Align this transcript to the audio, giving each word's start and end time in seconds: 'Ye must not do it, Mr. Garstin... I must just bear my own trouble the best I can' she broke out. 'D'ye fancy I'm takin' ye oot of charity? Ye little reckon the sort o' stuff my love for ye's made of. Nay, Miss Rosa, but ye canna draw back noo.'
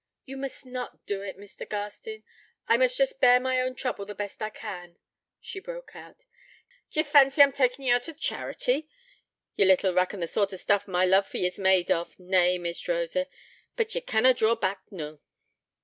'Ye 0.25 0.33
must 0.33 0.65
not 0.65 1.05
do 1.05 1.21
it, 1.21 1.37
Mr. 1.37 1.69
Garstin... 1.69 2.23
I 2.67 2.75
must 2.75 2.97
just 2.97 3.21
bear 3.21 3.39
my 3.39 3.61
own 3.61 3.75
trouble 3.75 4.03
the 4.03 4.15
best 4.15 4.41
I 4.41 4.49
can' 4.49 4.97
she 5.39 5.59
broke 5.59 5.91
out. 5.95 6.25
'D'ye 6.89 7.03
fancy 7.03 7.43
I'm 7.43 7.51
takin' 7.51 7.85
ye 7.85 7.91
oot 7.93 8.07
of 8.07 8.19
charity? 8.19 8.89
Ye 9.55 9.63
little 9.65 9.93
reckon 9.93 10.19
the 10.21 10.25
sort 10.27 10.53
o' 10.53 10.57
stuff 10.57 10.87
my 10.87 11.05
love 11.05 11.27
for 11.27 11.37
ye's 11.37 11.59
made 11.59 11.91
of. 11.91 12.17
Nay, 12.17 12.57
Miss 12.57 12.87
Rosa, 12.87 13.27
but 13.75 13.93
ye 13.93 14.01
canna 14.01 14.33
draw 14.33 14.55
back 14.55 14.81
noo.' 14.89 15.19